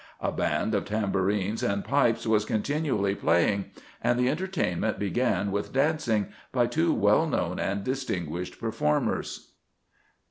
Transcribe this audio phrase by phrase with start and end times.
[0.19, 3.65] A band of tambourines and pipes was continually playing;
[4.03, 9.51] and the entertainment began with dancing, by two well known and distinguished performers.